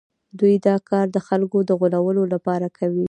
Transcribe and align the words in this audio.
دوی 0.39 0.55
دا 0.67 0.75
کار 0.89 1.05
د 1.15 1.17
خلکو 1.27 1.57
د 1.69 1.71
غولولو 1.79 2.23
لپاره 2.33 2.67
کوي 2.77 2.99